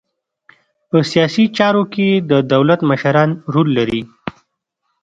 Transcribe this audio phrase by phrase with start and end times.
[0.89, 4.01] په سیاسي چارو کې د دولت مشران رول لري